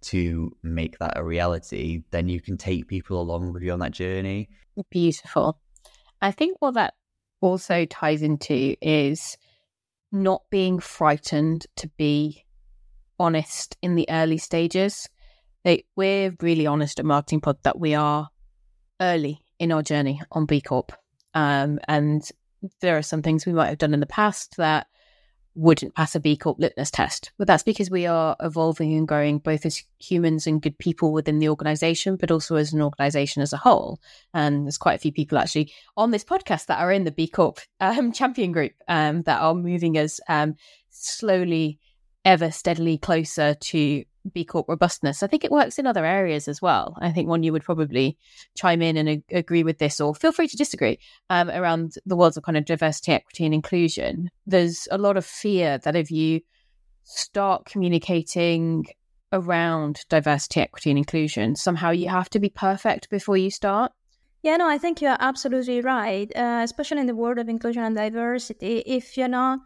to 0.00 0.50
make 0.64 0.98
that 0.98 1.16
a 1.16 1.22
reality, 1.22 2.02
then 2.10 2.28
you 2.28 2.40
can 2.40 2.56
take 2.56 2.88
people 2.88 3.20
along 3.20 3.52
with 3.52 3.62
you 3.62 3.70
on 3.70 3.78
that 3.78 3.92
journey. 3.92 4.48
Beautiful. 4.90 5.60
I 6.20 6.32
think 6.32 6.56
what 6.60 6.74
that 6.74 6.94
also 7.40 7.84
ties 7.84 8.22
into 8.22 8.76
is 8.80 9.36
not 10.10 10.42
being 10.50 10.78
frightened 10.80 11.66
to 11.76 11.88
be 11.96 12.44
honest 13.18 13.76
in 13.82 13.94
the 13.94 14.06
early 14.08 14.38
stages. 14.38 15.08
We're 15.96 16.34
really 16.40 16.66
honest 16.66 16.98
at 16.98 17.04
Marketing 17.04 17.40
Pod 17.40 17.58
that 17.62 17.78
we 17.78 17.94
are 17.94 18.28
early 19.00 19.40
in 19.58 19.70
our 19.70 19.82
journey 19.82 20.20
on 20.32 20.46
B 20.46 20.60
Corp. 20.60 20.92
Um, 21.34 21.78
and 21.86 22.28
there 22.80 22.96
are 22.96 23.02
some 23.02 23.22
things 23.22 23.44
we 23.44 23.52
might 23.52 23.68
have 23.68 23.78
done 23.78 23.94
in 23.94 24.00
the 24.00 24.06
past 24.06 24.56
that 24.56 24.86
wouldn't 25.58 25.96
pass 25.96 26.14
a 26.14 26.20
B 26.20 26.36
Corp 26.36 26.60
litmus 26.60 26.90
test. 26.90 27.32
But 27.36 27.48
that's 27.48 27.64
because 27.64 27.90
we 27.90 28.06
are 28.06 28.36
evolving 28.40 28.94
and 28.94 29.08
growing 29.08 29.38
both 29.38 29.66
as 29.66 29.82
humans 29.98 30.46
and 30.46 30.62
good 30.62 30.78
people 30.78 31.12
within 31.12 31.40
the 31.40 31.48
organization, 31.48 32.14
but 32.14 32.30
also 32.30 32.54
as 32.54 32.72
an 32.72 32.80
organization 32.80 33.42
as 33.42 33.52
a 33.52 33.56
whole. 33.56 33.98
And 34.32 34.64
there's 34.64 34.78
quite 34.78 34.94
a 34.94 35.00
few 35.00 35.12
people 35.12 35.36
actually 35.36 35.72
on 35.96 36.12
this 36.12 36.24
podcast 36.24 36.66
that 36.66 36.78
are 36.78 36.92
in 36.92 37.02
the 37.02 37.10
B 37.10 37.26
Corp 37.26 37.58
um, 37.80 38.12
champion 38.12 38.52
group 38.52 38.72
um, 38.86 39.22
that 39.22 39.40
are 39.40 39.54
moving 39.54 39.98
us 39.98 40.20
um, 40.28 40.54
slowly, 40.90 41.80
ever 42.24 42.52
steadily 42.52 42.96
closer 42.96 43.54
to 43.54 44.04
B 44.32 44.44
Corp 44.44 44.68
robustness. 44.68 45.22
I 45.22 45.26
think 45.26 45.44
it 45.44 45.50
works 45.50 45.78
in 45.78 45.86
other 45.86 46.04
areas 46.04 46.48
as 46.48 46.62
well. 46.62 46.96
I 47.00 47.10
think 47.12 47.28
one 47.28 47.42
you 47.42 47.52
would 47.52 47.64
probably 47.64 48.16
chime 48.56 48.82
in 48.82 48.96
and 48.96 49.08
a- 49.08 49.22
agree 49.36 49.62
with 49.62 49.78
this, 49.78 50.00
or 50.00 50.14
feel 50.14 50.32
free 50.32 50.48
to 50.48 50.56
disagree 50.56 50.98
um, 51.30 51.50
around 51.50 51.94
the 52.06 52.16
worlds 52.16 52.36
of 52.36 52.44
kind 52.44 52.56
of 52.56 52.64
diversity, 52.64 53.12
equity, 53.12 53.44
and 53.44 53.54
inclusion. 53.54 54.30
There's 54.46 54.88
a 54.90 54.98
lot 54.98 55.16
of 55.16 55.24
fear 55.24 55.78
that 55.78 55.96
if 55.96 56.10
you 56.10 56.40
start 57.04 57.64
communicating 57.64 58.86
around 59.32 60.00
diversity, 60.08 60.60
equity, 60.60 60.90
and 60.90 60.98
inclusion, 60.98 61.56
somehow 61.56 61.90
you 61.90 62.08
have 62.08 62.30
to 62.30 62.38
be 62.38 62.48
perfect 62.48 63.10
before 63.10 63.36
you 63.36 63.50
start. 63.50 63.92
Yeah, 64.42 64.56
no, 64.56 64.68
I 64.68 64.78
think 64.78 65.00
you're 65.00 65.16
absolutely 65.18 65.80
right. 65.80 66.30
Uh, 66.34 66.60
especially 66.62 67.00
in 67.00 67.06
the 67.06 67.14
world 67.14 67.38
of 67.38 67.48
inclusion 67.48 67.82
and 67.82 67.96
diversity, 67.96 68.78
if 68.86 69.16
you're 69.16 69.28
not 69.28 69.58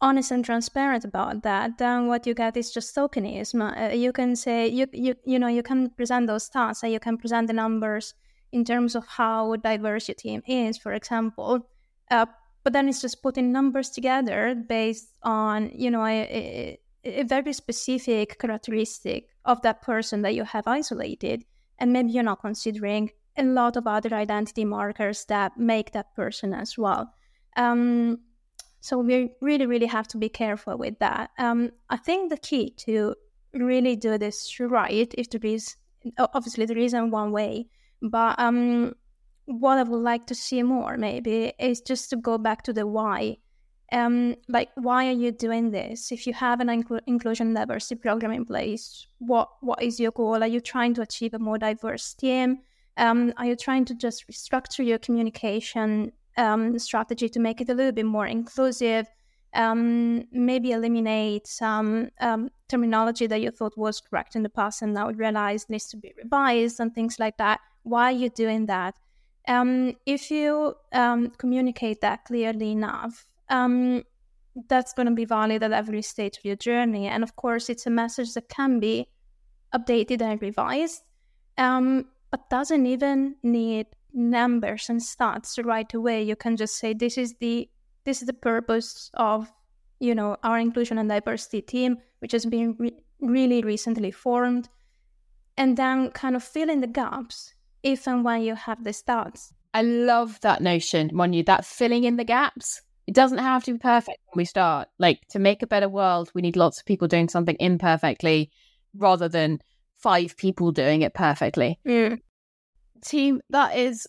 honest 0.00 0.30
and 0.30 0.44
transparent 0.44 1.04
about 1.04 1.42
that, 1.42 1.78
then 1.78 2.06
what 2.06 2.26
you 2.26 2.34
get 2.34 2.56
is 2.56 2.72
just 2.72 2.94
tokenism. 2.94 3.60
Uh, 3.62 3.94
you 3.94 4.12
can 4.12 4.36
say 4.36 4.68
you 4.68 4.86
you 4.92 5.14
you 5.24 5.38
know 5.38 5.48
you 5.48 5.62
can 5.62 5.90
present 5.90 6.26
those 6.26 6.48
stats 6.48 6.82
and 6.82 6.92
you 6.92 7.00
can 7.00 7.16
present 7.16 7.46
the 7.46 7.52
numbers 7.52 8.14
in 8.52 8.64
terms 8.64 8.94
of 8.94 9.06
how 9.06 9.56
diverse 9.56 10.08
your 10.08 10.14
team 10.14 10.42
is, 10.46 10.78
for 10.78 10.92
example. 10.92 11.68
Uh, 12.10 12.26
but 12.62 12.72
then 12.72 12.88
it's 12.88 13.00
just 13.00 13.22
putting 13.22 13.52
numbers 13.52 13.90
together 13.90 14.54
based 14.54 15.08
on 15.22 15.70
you 15.74 15.90
know 15.90 16.04
a, 16.04 16.78
a, 17.04 17.20
a 17.20 17.22
very 17.22 17.52
specific 17.52 18.38
characteristic 18.38 19.28
of 19.44 19.62
that 19.62 19.82
person 19.82 20.22
that 20.22 20.34
you 20.34 20.44
have 20.44 20.66
isolated, 20.66 21.44
and 21.78 21.92
maybe 21.92 22.10
you're 22.10 22.22
not 22.22 22.40
considering 22.40 23.10
a 23.38 23.44
lot 23.44 23.76
of 23.76 23.86
other 23.86 24.14
identity 24.14 24.64
markers 24.64 25.24
that 25.26 25.56
make 25.58 25.92
that 25.92 26.14
person 26.14 26.54
as 26.54 26.76
well. 26.78 27.12
Um, 27.56 28.18
so 28.86 28.98
we 28.98 29.30
really, 29.40 29.66
really 29.66 29.86
have 29.86 30.06
to 30.08 30.16
be 30.16 30.28
careful 30.28 30.78
with 30.78 30.96
that. 31.00 31.30
Um, 31.38 31.72
I 31.90 31.96
think 31.96 32.30
the 32.30 32.36
key 32.36 32.70
to 32.84 33.16
really 33.52 33.96
do 33.96 34.16
this 34.16 34.60
right, 34.60 35.12
if 35.18 35.28
there 35.30 35.40
is, 35.42 35.74
obviously 36.18 36.66
there 36.66 36.78
isn't 36.78 37.10
one 37.10 37.32
way, 37.32 37.66
but 38.00 38.38
um, 38.38 38.94
what 39.46 39.78
I 39.78 39.82
would 39.82 40.02
like 40.02 40.28
to 40.28 40.36
see 40.36 40.62
more 40.62 40.96
maybe 40.96 41.52
is 41.58 41.80
just 41.80 42.10
to 42.10 42.16
go 42.16 42.38
back 42.38 42.62
to 42.62 42.72
the 42.72 42.86
why. 42.86 43.38
Um, 43.90 44.36
like 44.48 44.68
why 44.76 45.08
are 45.08 45.18
you 45.24 45.32
doing 45.32 45.72
this? 45.72 46.12
If 46.12 46.24
you 46.24 46.34
have 46.34 46.60
an 46.60 46.68
inclu- 46.68 47.00
inclusion 47.08 47.54
diversity 47.54 47.96
program 47.96 48.32
in 48.32 48.44
place, 48.44 49.06
what 49.18 49.48
what 49.62 49.82
is 49.82 49.98
your 49.98 50.12
goal? 50.12 50.42
Are 50.42 50.48
you 50.48 50.60
trying 50.60 50.94
to 50.94 51.02
achieve 51.02 51.34
a 51.34 51.38
more 51.40 51.58
diverse 51.58 52.14
team? 52.14 52.58
Um, 52.96 53.32
are 53.36 53.46
you 53.46 53.56
trying 53.56 53.84
to 53.86 53.94
just 53.94 54.28
restructure 54.28 54.84
your 54.84 54.98
communication 54.98 56.12
um, 56.36 56.78
strategy 56.78 57.28
to 57.28 57.40
make 57.40 57.60
it 57.60 57.68
a 57.68 57.74
little 57.74 57.92
bit 57.92 58.06
more 58.06 58.26
inclusive, 58.26 59.06
um, 59.54 60.24
maybe 60.32 60.72
eliminate 60.72 61.46
some 61.46 62.10
um, 62.20 62.50
terminology 62.68 63.26
that 63.26 63.40
you 63.40 63.50
thought 63.50 63.76
was 63.76 64.00
correct 64.00 64.36
in 64.36 64.42
the 64.42 64.48
past 64.48 64.82
and 64.82 64.94
now 64.94 65.10
realize 65.10 65.66
needs 65.68 65.88
to 65.88 65.96
be 65.96 66.12
revised 66.22 66.80
and 66.80 66.94
things 66.94 67.18
like 67.18 67.36
that. 67.38 67.60
Why 67.82 68.04
are 68.04 68.16
you 68.16 68.28
doing 68.28 68.66
that? 68.66 68.94
Um, 69.48 69.94
if 70.04 70.30
you 70.30 70.74
um, 70.92 71.30
communicate 71.38 72.00
that 72.00 72.24
clearly 72.24 72.72
enough, 72.72 73.26
um, 73.48 74.02
that's 74.68 74.92
going 74.92 75.06
to 75.06 75.14
be 75.14 75.24
valid 75.24 75.62
at 75.62 75.72
every 75.72 76.02
stage 76.02 76.38
of 76.38 76.44
your 76.44 76.56
journey. 76.56 77.06
And 77.06 77.22
of 77.22 77.36
course, 77.36 77.68
it's 77.70 77.86
a 77.86 77.90
message 77.90 78.34
that 78.34 78.48
can 78.48 78.80
be 78.80 79.08
updated 79.74 80.22
and 80.22 80.40
revised, 80.42 81.02
but 81.56 82.50
doesn't 82.50 82.86
even 82.86 83.36
need 83.42 83.86
numbers 84.16 84.88
and 84.88 85.00
stats 85.00 85.62
right 85.64 85.92
away. 85.94 86.22
You 86.22 86.34
can 86.34 86.56
just 86.56 86.76
say 86.78 86.94
this 86.94 87.18
is 87.18 87.34
the 87.38 87.68
this 88.04 88.22
is 88.22 88.26
the 88.26 88.32
purpose 88.32 89.10
of 89.14 89.52
you 90.00 90.14
know 90.14 90.36
our 90.42 90.58
inclusion 90.58 90.98
and 90.98 91.08
diversity 91.08 91.60
team, 91.60 91.98
which 92.20 92.32
has 92.32 92.46
been 92.46 92.74
re- 92.78 92.96
really 93.20 93.62
recently 93.62 94.10
formed, 94.10 94.68
and 95.56 95.76
then 95.76 96.10
kind 96.10 96.34
of 96.34 96.42
fill 96.42 96.70
in 96.70 96.80
the 96.80 96.86
gaps 96.86 97.54
if 97.82 98.08
and 98.08 98.24
when 98.24 98.42
you 98.42 98.54
have 98.54 98.82
the 98.82 98.90
stats. 98.90 99.52
I 99.74 99.82
love 99.82 100.40
that 100.40 100.62
notion, 100.62 101.10
Monia, 101.12 101.44
that 101.44 101.64
filling 101.64 102.04
in 102.04 102.16
the 102.16 102.24
gaps. 102.24 102.80
It 103.06 103.14
doesn't 103.14 103.38
have 103.38 103.62
to 103.64 103.72
be 103.72 103.78
perfect 103.78 104.18
when 104.26 104.40
we 104.40 104.44
start. 104.44 104.88
Like 104.98 105.20
to 105.28 105.38
make 105.38 105.62
a 105.62 105.66
better 105.66 105.88
world, 105.88 106.32
we 106.34 106.42
need 106.42 106.56
lots 106.56 106.80
of 106.80 106.86
people 106.86 107.06
doing 107.06 107.28
something 107.28 107.56
imperfectly 107.60 108.50
rather 108.96 109.28
than 109.28 109.60
five 109.98 110.36
people 110.36 110.72
doing 110.72 111.02
it 111.02 111.14
perfectly. 111.14 111.78
Mm 111.86 112.20
team, 113.02 113.40
that 113.50 113.72
has 113.72 114.06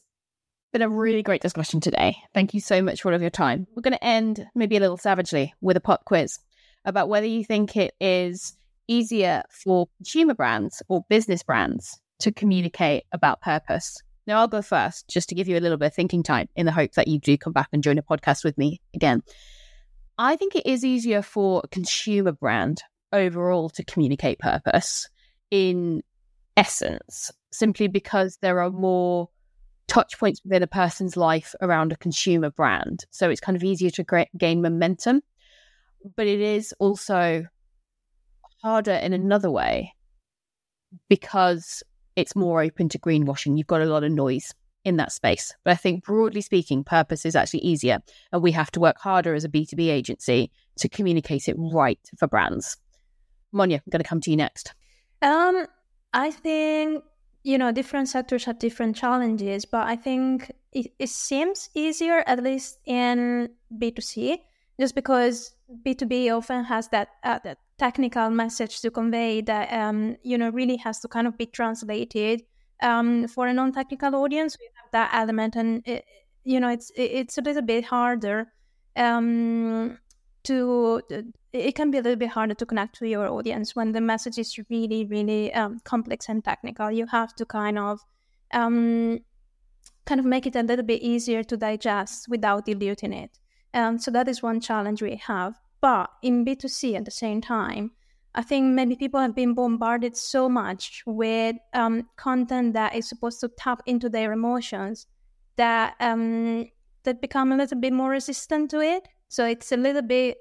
been 0.73 0.81
a 0.81 0.89
really 0.89 1.23
great 1.23 1.41
discussion 1.41 1.79
today. 1.79 2.17
Thank 2.33 2.53
you 2.53 2.59
so 2.59 2.81
much 2.81 3.01
for 3.01 3.09
all 3.09 3.15
of 3.15 3.21
your 3.21 3.29
time. 3.29 3.67
We're 3.75 3.81
going 3.81 3.93
to 3.93 4.03
end 4.03 4.45
maybe 4.53 4.77
a 4.77 4.79
little 4.79 4.97
savagely 4.97 5.53
with 5.61 5.77
a 5.77 5.81
pop 5.81 6.05
quiz 6.05 6.39
about 6.85 7.09
whether 7.09 7.25
you 7.25 7.43
think 7.43 7.75
it 7.75 7.93
is 7.99 8.57
easier 8.87 9.43
for 9.49 9.87
consumer 9.97 10.33
brands 10.33 10.81
or 10.87 11.05
business 11.09 11.43
brands 11.43 11.99
to 12.19 12.31
communicate 12.31 13.03
about 13.11 13.41
purpose. 13.41 14.01
Now, 14.25 14.39
I'll 14.39 14.47
go 14.47 14.61
first 14.61 15.07
just 15.07 15.29
to 15.29 15.35
give 15.35 15.47
you 15.47 15.57
a 15.57 15.61
little 15.61 15.77
bit 15.77 15.87
of 15.87 15.93
thinking 15.93 16.23
time 16.23 16.49
in 16.55 16.65
the 16.65 16.71
hope 16.71 16.93
that 16.93 17.07
you 17.07 17.19
do 17.19 17.37
come 17.37 17.53
back 17.53 17.69
and 17.71 17.83
join 17.83 17.97
a 17.97 18.03
podcast 18.03 18.43
with 18.43 18.57
me 18.57 18.81
again. 18.93 19.23
I 20.17 20.35
think 20.35 20.55
it 20.55 20.65
is 20.65 20.83
easier 20.83 21.21
for 21.21 21.61
a 21.63 21.67
consumer 21.67 22.31
brand 22.31 22.81
overall 23.13 23.69
to 23.69 23.83
communicate 23.85 24.39
purpose 24.39 25.07
in 25.51 26.01
essence 26.57 27.31
simply 27.51 27.87
because 27.87 28.37
there 28.41 28.61
are 28.61 28.69
more 28.69 29.29
touch 29.87 30.19
points 30.19 30.41
within 30.43 30.63
a 30.63 30.67
person's 30.67 31.15
life 31.15 31.55
around 31.61 31.91
a 31.91 31.97
consumer 31.97 32.49
brand. 32.49 33.05
So 33.09 33.29
it's 33.29 33.39
kind 33.39 33.55
of 33.55 33.63
easier 33.63 33.89
to 33.91 34.27
gain 34.37 34.61
momentum. 34.61 35.21
But 36.15 36.27
it 36.27 36.39
is 36.39 36.73
also 36.79 37.45
harder 38.61 38.93
in 38.93 39.13
another 39.13 39.49
way 39.49 39.93
because 41.09 41.83
it's 42.15 42.35
more 42.35 42.61
open 42.61 42.89
to 42.89 42.99
greenwashing. 42.99 43.57
You've 43.57 43.67
got 43.67 43.81
a 43.81 43.85
lot 43.85 44.03
of 44.03 44.11
noise 44.11 44.53
in 44.83 44.97
that 44.97 45.11
space. 45.11 45.53
But 45.63 45.71
I 45.71 45.75
think 45.75 46.03
broadly 46.03 46.41
speaking, 46.41 46.83
purpose 46.83 47.25
is 47.25 47.35
actually 47.35 47.59
easier. 47.59 47.99
And 48.31 48.41
we 48.41 48.51
have 48.53 48.71
to 48.71 48.79
work 48.79 48.97
harder 48.99 49.33
as 49.33 49.43
a 49.43 49.49
B2B 49.49 49.89
agency 49.89 50.51
to 50.77 50.89
communicate 50.89 51.47
it 51.47 51.55
right 51.57 51.99
for 52.17 52.27
brands. 52.27 52.77
Monia, 53.51 53.77
I'm 53.77 53.89
going 53.89 54.03
to 54.03 54.07
come 54.07 54.21
to 54.21 54.31
you 54.31 54.37
next. 54.37 54.73
Um, 55.21 55.65
I 56.13 56.31
think 56.31 57.03
you 57.47 57.57
know 57.57 57.71
different 57.71 58.09
sectors 58.09 58.43
have 58.43 58.59
different 58.59 58.93
challenges 58.95 59.63
but 59.63 59.87
i 59.87 59.95
think 59.95 60.51
it, 60.73 60.91
it 60.99 61.09
seems 61.09 61.69
easier 61.73 62.23
at 62.27 62.43
least 62.43 62.79
in 62.85 63.49
b2c 63.79 64.37
just 64.79 64.93
because 64.93 65.55
b2b 65.85 66.35
often 66.35 66.65
has 66.65 66.89
that, 66.89 67.07
uh, 67.23 67.39
that 67.45 67.57
technical 67.77 68.29
message 68.29 68.81
to 68.81 68.91
convey 68.91 69.41
that 69.41 69.71
um, 69.71 70.17
you 70.23 70.37
know 70.37 70.49
really 70.49 70.77
has 70.77 70.99
to 70.99 71.07
kind 71.07 71.27
of 71.27 71.37
be 71.37 71.45
translated 71.45 72.41
um, 72.83 73.27
for 73.27 73.47
a 73.47 73.53
non-technical 73.53 74.15
audience. 74.15 74.57
We 74.59 74.69
have 74.75 74.91
that 74.91 75.09
element 75.13 75.55
and 75.55 75.87
it, 75.87 76.05
you 76.43 76.59
know 76.59 76.69
it's 76.69 76.91
it's 76.95 77.37
a 77.37 77.41
little 77.41 77.61
bit 77.61 77.85
harder 77.85 78.51
um, 78.95 79.97
to 80.47 81.01
it 81.53 81.75
can 81.75 81.91
be 81.91 81.97
a 81.97 82.01
little 82.01 82.17
bit 82.17 82.29
harder 82.29 82.53
to 82.53 82.65
connect 82.65 82.95
to 82.99 83.07
your 83.07 83.27
audience 83.27 83.75
when 83.75 83.91
the 83.91 84.01
message 84.01 84.37
is 84.37 84.57
really 84.69 85.05
really 85.05 85.53
um, 85.53 85.79
complex 85.83 86.29
and 86.29 86.43
technical. 86.43 86.91
You 86.91 87.05
have 87.07 87.33
to 87.35 87.45
kind 87.45 87.77
of 87.79 87.99
um, 88.53 89.19
kind 90.05 90.19
of 90.19 90.25
make 90.25 90.45
it 90.45 90.55
a 90.55 90.63
little 90.63 90.85
bit 90.85 91.01
easier 91.01 91.43
to 91.43 91.57
digest 91.57 92.27
without 92.29 92.65
diluting 92.65 93.13
it. 93.13 93.37
Um, 93.73 93.99
so 93.99 94.11
that 94.11 94.27
is 94.27 94.41
one 94.41 94.61
challenge 94.61 95.01
we 95.01 95.15
have. 95.17 95.55
But 95.81 96.09
in 96.23 96.43
b2c 96.43 96.95
at 96.97 97.05
the 97.05 97.11
same 97.11 97.39
time 97.39 97.91
i 98.33 98.41
think 98.41 98.73
maybe 98.73 98.95
people 98.95 99.19
have 99.19 99.35
been 99.35 99.53
bombarded 99.53 100.17
so 100.17 100.49
much 100.49 101.03
with 101.05 101.55
um, 101.73 102.07
content 102.15 102.73
that 102.73 102.95
is 102.95 103.07
supposed 103.07 103.39
to 103.41 103.49
tap 103.57 103.81
into 103.85 104.09
their 104.09 104.31
emotions 104.33 105.07
that 105.55 105.95
um, 105.99 106.65
that 107.03 107.21
become 107.21 107.51
a 107.51 107.57
little 107.57 107.79
bit 107.79 107.93
more 107.93 108.11
resistant 108.11 108.71
to 108.71 108.79
it 108.79 109.07
so 109.29 109.45
it's 109.45 109.71
a 109.71 109.77
little 109.77 110.01
bit 110.01 110.37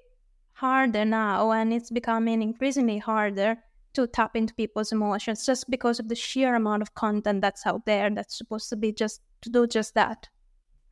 harder 0.53 1.05
now, 1.05 1.51
and 1.53 1.73
it's 1.73 1.91
becoming 1.91 2.43
increasingly 2.43 2.99
harder 2.99 3.57
to 3.95 4.07
tap 4.07 4.37
into 4.37 4.55
people's 4.55 4.93
emotions 4.93 5.47
just 5.47 5.69
because 5.71 5.99
of 5.99 6.09
the 6.09 6.15
sheer 6.15 6.55
amount 6.55 6.83
of 6.83 6.95
content 6.95 7.41
that's 7.41 7.67
out 7.67 7.87
there 7.87 8.11
that's 8.11 8.37
supposed 8.37 8.69
to 8.69 8.77
be 8.77 8.93
just 8.93 9.23
to 9.41 9.51
do 9.51 9.67
just 9.67 9.95
that. 9.95 10.29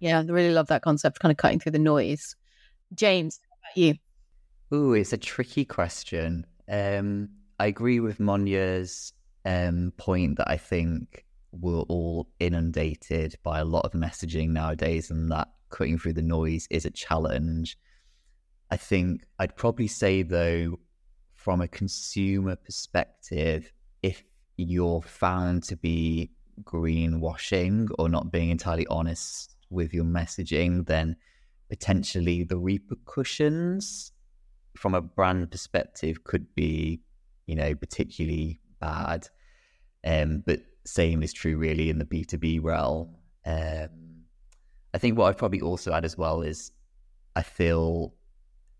Yeah, 0.00 0.18
I 0.18 0.22
really 0.22 0.52
love 0.52 0.68
that 0.68 0.82
concept, 0.82 1.20
kind 1.20 1.30
of 1.30 1.36
cutting 1.36 1.60
through 1.60 1.72
the 1.72 1.78
noise. 1.78 2.36
James, 2.94 3.40
how 3.50 3.56
about 3.60 3.76
you? 3.76 3.94
Ooh, 4.76 4.92
it's 4.94 5.12
a 5.12 5.18
tricky 5.18 5.64
question. 5.64 6.46
Um, 6.68 7.28
I 7.58 7.66
agree 7.66 8.00
with 8.00 8.20
Monia's 8.20 9.12
um, 9.44 9.92
point 9.96 10.38
that 10.38 10.50
I 10.50 10.56
think 10.56 11.24
we're 11.52 11.80
all 11.82 12.28
inundated 12.40 13.36
by 13.42 13.60
a 13.60 13.64
lot 13.64 13.84
of 13.84 13.92
messaging 13.92 14.50
nowadays, 14.50 15.10
and 15.10 15.30
that 15.30 15.48
cutting 15.70 15.98
through 15.98 16.14
the 16.14 16.22
noise 16.22 16.66
is 16.70 16.84
a 16.84 16.90
challenge. 16.90 17.76
I 18.74 18.76
think 18.76 19.22
I'd 19.38 19.54
probably 19.54 19.86
say, 19.86 20.22
though, 20.22 20.80
from 21.36 21.60
a 21.60 21.68
consumer 21.68 22.56
perspective, 22.56 23.72
if 24.02 24.24
you're 24.56 25.00
found 25.00 25.62
to 25.64 25.76
be 25.76 26.32
greenwashing 26.64 27.86
or 28.00 28.08
not 28.08 28.32
being 28.32 28.50
entirely 28.50 28.84
honest 28.88 29.54
with 29.70 29.94
your 29.94 30.02
messaging, 30.02 30.86
then 30.86 31.14
potentially 31.68 32.42
the 32.42 32.58
repercussions 32.58 34.10
from 34.76 34.96
a 34.96 35.00
brand 35.00 35.52
perspective 35.52 36.24
could 36.24 36.52
be 36.56 37.00
you 37.46 37.54
know, 37.54 37.76
particularly 37.76 38.58
bad. 38.80 39.28
Um, 40.04 40.42
but 40.44 40.62
same 40.84 41.22
is 41.22 41.32
true 41.32 41.56
really 41.56 41.90
in 41.90 42.00
the 42.00 42.04
B2B 42.04 42.60
realm. 42.60 43.14
Um, 43.46 44.24
I 44.92 44.98
think 44.98 45.16
what 45.16 45.26
I'd 45.26 45.38
probably 45.38 45.60
also 45.60 45.92
add 45.92 46.04
as 46.04 46.18
well 46.18 46.42
is 46.42 46.72
I 47.36 47.42
feel 47.44 48.14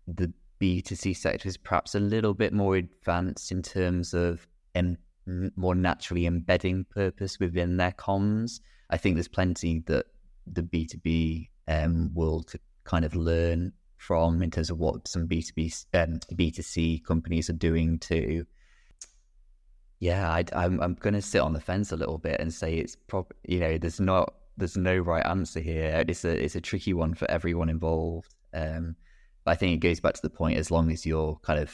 the 0.07 0.31
B2C 0.61 1.15
sector 1.15 1.47
is 1.47 1.57
perhaps 1.57 1.95
a 1.95 1.99
little 1.99 2.33
bit 2.33 2.53
more 2.53 2.75
advanced 2.75 3.51
in 3.51 3.61
terms 3.61 4.13
of 4.13 4.47
em- 4.73 4.97
more 5.55 5.75
naturally 5.75 6.25
embedding 6.25 6.85
purpose 6.85 7.39
within 7.39 7.77
their 7.77 7.91
comms. 7.91 8.59
I 8.89 8.97
think 8.97 9.15
there's 9.15 9.27
plenty 9.27 9.83
that 9.87 10.05
the 10.47 10.61
B2B 10.61 11.49
um, 11.67 12.13
world 12.13 12.47
to 12.49 12.59
kind 12.83 13.03
of 13.03 13.15
learn 13.15 13.73
from 13.97 14.43
in 14.43 14.51
terms 14.51 14.69
of 14.69 14.77
what 14.77 15.07
some 15.07 15.27
B2B, 15.27 15.85
um, 15.93 16.19
B2C 16.33 17.03
companies 17.03 17.49
are 17.49 17.53
doing 17.53 17.97
too. 17.99 18.45
Yeah, 19.99 20.29
I, 20.29 20.39
am 20.39 20.45
I'm, 20.53 20.81
I'm 20.81 20.93
going 20.95 21.13
to 21.15 21.21
sit 21.21 21.41
on 21.41 21.53
the 21.53 21.59
fence 21.59 21.91
a 21.91 21.97
little 21.97 22.17
bit 22.17 22.39
and 22.39 22.53
say 22.53 22.75
it's 22.75 22.95
probably, 22.95 23.35
you 23.47 23.59
know, 23.59 23.77
there's 23.77 23.99
not, 23.99 24.35
there's 24.57 24.77
no 24.77 24.97
right 24.97 25.25
answer 25.25 25.59
here. 25.59 26.03
It's 26.07 26.23
a, 26.23 26.43
it's 26.43 26.55
a 26.55 26.61
tricky 26.61 26.93
one 26.93 27.15
for 27.15 27.29
everyone 27.31 27.69
involved. 27.69 28.35
Um, 28.53 28.95
but 29.45 29.51
I 29.51 29.55
think 29.55 29.73
it 29.73 29.87
goes 29.87 29.99
back 29.99 30.15
to 30.15 30.21
the 30.21 30.29
point 30.29 30.57
as 30.57 30.71
long 30.71 30.91
as 30.91 31.05
you're 31.05 31.39
kind 31.43 31.59
of 31.59 31.73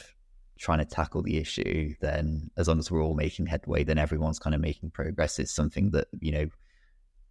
trying 0.58 0.78
to 0.78 0.84
tackle 0.84 1.22
the 1.22 1.38
issue, 1.38 1.94
then 2.00 2.50
as 2.56 2.68
long 2.68 2.78
as 2.78 2.90
we're 2.90 3.02
all 3.02 3.14
making 3.14 3.46
headway, 3.46 3.82
then 3.82 3.98
everyone's 3.98 4.38
kind 4.38 4.54
of 4.54 4.60
making 4.60 4.90
progress. 4.90 5.38
It's 5.38 5.54
something 5.54 5.90
that, 5.90 6.06
you 6.20 6.32
know, 6.32 6.48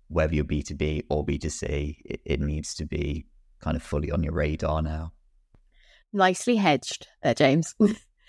whether 0.10 0.34
you're 0.34 0.44
B2B 0.44 1.04
or 1.10 1.26
B2C, 1.26 1.96
it, 2.04 2.22
it 2.26 2.40
needs 2.42 2.74
to 2.76 2.86
be 2.86 3.28
kind 3.62 3.78
of 3.78 3.84
fully 3.84 4.12
on 4.12 4.24
your 4.24 4.34
radar 4.34 4.82
now. 4.82 5.14
Nicely 6.12 6.58
hedged 6.58 7.08
there, 7.24 7.36
James. 7.36 7.74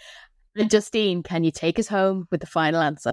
Justine, 0.69 1.23
can 1.23 1.43
you 1.43 1.51
take 1.51 1.79
us 1.79 1.89
home 1.89 2.29
with 2.31 2.41
the 2.41 2.47
final 2.47 2.83
answer? 2.83 3.13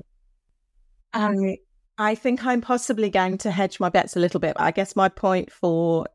Um, 1.14 1.56
I 1.98 2.16
think 2.16 2.46
I'm 2.46 2.62
possibly 2.62 3.10
going 3.10 3.38
to 3.40 3.52
hedge 3.52 3.80
my 3.80 3.90
bets 3.90 4.16
a 4.16 4.20
little 4.20 4.42
bit. 4.42 4.58
I 4.60 4.72
guess 4.72 4.96
my 4.96 5.10
point 5.10 5.52
for 5.52 6.06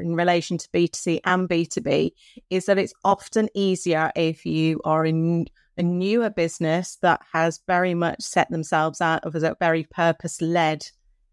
in 0.00 0.14
relation 0.14 0.58
to 0.58 0.68
B2C 0.68 1.20
and 1.24 1.48
B2B 1.48 2.12
is 2.50 2.66
that 2.66 2.78
it's 2.78 2.94
often 3.04 3.48
easier 3.54 4.10
if 4.16 4.44
you 4.46 4.80
are 4.84 5.04
in 5.04 5.46
a 5.76 5.82
newer 5.82 6.30
business 6.30 6.98
that 7.02 7.20
has 7.32 7.60
very 7.66 7.94
much 7.94 8.22
set 8.22 8.50
themselves 8.50 9.00
out 9.00 9.26
as 9.34 9.42
a 9.42 9.56
very 9.58 9.84
purpose 9.84 10.40
led 10.40 10.86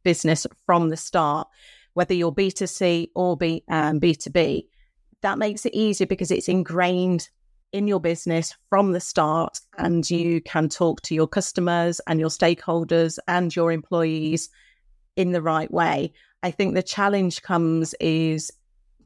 business 0.03 0.47
from 0.65 0.89
the 0.89 0.97
start, 0.97 1.47
whether 1.93 2.13
you're 2.13 2.33
B2C 2.33 3.09
or 3.15 3.37
B, 3.37 3.63
um, 3.69 3.99
B2B. 3.99 4.65
That 5.21 5.37
makes 5.37 5.65
it 5.65 5.75
easier 5.75 6.07
because 6.07 6.31
it's 6.31 6.49
ingrained 6.49 7.29
in 7.71 7.87
your 7.87 7.99
business 7.99 8.55
from 8.69 8.91
the 8.91 8.99
start, 8.99 9.59
and 9.77 10.09
you 10.09 10.41
can 10.41 10.67
talk 10.67 11.01
to 11.03 11.15
your 11.15 11.27
customers 11.27 12.01
and 12.07 12.19
your 12.19 12.29
stakeholders 12.29 13.17
and 13.27 13.55
your 13.55 13.71
employees 13.71 14.49
in 15.15 15.31
the 15.31 15.41
right 15.41 15.71
way. 15.71 16.13
I 16.43 16.51
think 16.51 16.73
the 16.73 16.83
challenge 16.83 17.41
comes 17.41 17.93
is 17.99 18.51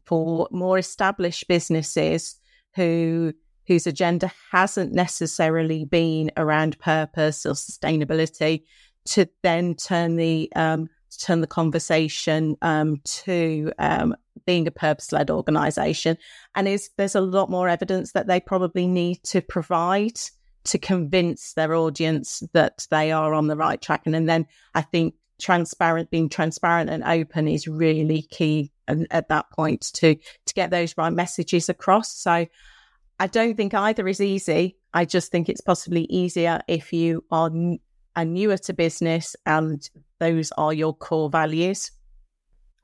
for 0.06 0.48
more 0.51 0.77
established 0.77 1.48
businesses 1.48 2.36
who 2.75 3.34
whose 3.68 3.88
agenda 3.88 4.32
hasn't 4.51 4.94
necessarily 4.94 5.86
been 5.86 6.32
around 6.38 6.77
purpose 6.80 7.46
or 7.46 7.54
sustainability 7.54 8.63
to 9.06 9.27
then 9.42 9.75
turn 9.75 10.18
the 10.18 10.51
um, 10.56 10.88
turn 11.18 11.42
the 11.42 11.48
conversation 11.48 12.58
um, 12.62 13.01
to 13.04 13.72
um, 13.80 14.15
being 14.46 14.68
a 14.68 14.72
purpose 14.72 15.12
led 15.12 15.30
organization. 15.30 16.18
And 16.56 16.68
is 16.68 16.89
there's 16.98 17.15
a 17.15 17.22
lot 17.22 17.50
more 17.50 17.70
evidence 17.70 18.12
that 18.12 18.27
they 18.27 18.39
probably 18.39 18.88
need 18.88 19.24
to 19.24 19.42
provide 19.42 20.20
to 20.65 20.77
convince 20.77 21.54
their 21.54 21.75
audience 21.75 22.44
that 22.54 22.88
they 22.89 23.12
are 23.12 23.34
on 23.34 23.48
the 23.48 23.56
right 23.56 23.82
track. 23.82 24.01
And, 24.06 24.15
and 24.15 24.27
then 24.27 24.48
I 24.74 24.82
think 24.82 25.13
transparent, 25.39 26.10
being 26.10 26.30
transparent 26.30 26.89
and 26.89 27.04
open 27.04 27.48
is 27.48 27.68
really 27.68 28.22
key 28.24 28.72
and 28.88 29.08
at 29.12 29.30
that 29.30 29.50
point 29.51 29.82
to 29.94 30.15
to 30.15 30.54
get 30.54 30.70
those 30.70 30.98
right 30.98 31.13
messages 31.13 31.70
across. 31.70 32.15
So 32.15 32.46
I 33.20 33.27
don't 33.27 33.55
think 33.55 33.74
either 33.74 34.07
is 34.07 34.22
easy. 34.22 34.77
I 34.94 35.05
just 35.05 35.31
think 35.31 35.50
it's 35.50 35.62
possibly 35.62 36.03
easier 36.03 36.62
if 36.68 36.94
you 36.94 37.24
are 37.31 37.51
are 38.16 38.25
newer 38.25 38.57
to 38.57 38.74
business 38.74 39.36
and 39.46 39.88
those 40.20 40.51
are 40.53 40.74
your 40.74 40.94
core 40.94 41.29
values. 41.29 41.92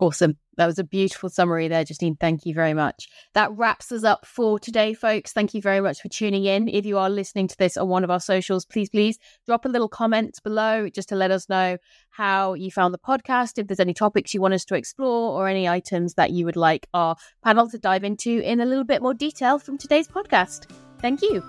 Awesome. 0.02 0.38
That 0.58 0.66
was 0.66 0.80
a 0.80 0.84
beautiful 0.84 1.30
summary 1.30 1.68
there, 1.68 1.84
Justine. 1.84 2.16
Thank 2.16 2.44
you 2.44 2.56
very 2.56 2.74
much. 2.74 3.08
That 3.36 3.52
wraps 3.52 3.92
us 3.92 4.04
up 4.04 4.26
for 4.26 4.58
today, 4.58 4.96
folks. 4.96 5.32
Thank 5.32 5.54
you 5.54 5.62
very 5.62 5.80
much 5.80 6.02
for 6.02 6.10
tuning 6.10 6.44
in. 6.44 6.68
If 6.68 6.88
you 6.88 6.98
are 6.98 7.10
listening 7.10 7.48
to 7.50 7.58
this 7.58 7.78
on 7.78 7.88
one 7.88 8.04
of 8.04 8.10
our 8.10 8.20
socials, 8.20 8.66
please, 8.66 8.90
please 8.90 9.20
drop 9.46 9.64
a 9.64 9.70
little 9.70 9.88
comment 9.88 10.40
below 10.44 10.90
just 10.90 11.10
to 11.10 11.16
let 11.16 11.30
us 11.30 11.48
know 11.48 11.78
how 12.10 12.56
you 12.56 12.72
found 12.72 12.96
the 12.96 12.98
podcast, 12.98 13.60
if 13.60 13.68
there's 13.68 13.80
any 13.80 13.94
topics 13.94 14.34
you 14.34 14.42
want 14.42 14.56
us 14.56 14.66
to 14.66 14.76
explore, 14.76 15.40
or 15.40 15.48
any 15.48 15.70
items 15.70 16.16
that 16.16 16.32
you 16.32 16.46
would 16.46 16.56
like 16.56 16.88
our 16.96 17.16
panel 17.44 17.70
to 17.70 17.78
dive 17.78 18.04
into 18.04 18.40
in 18.40 18.60
a 18.60 18.66
little 18.66 18.84
bit 18.84 19.04
more 19.04 19.14
detail 19.14 19.60
from 19.60 19.78
today's 19.78 20.08
podcast. 20.08 20.66
Thank 21.00 21.22
you. 21.22 21.44